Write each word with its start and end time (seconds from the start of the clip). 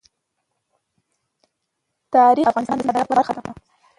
تاریخ 2.13 2.45
د 2.47 2.49
افغانستان 2.51 2.77
د 2.77 2.81
صادراتو 2.87 3.11
برخه 3.13 3.31
ده. 3.37 3.41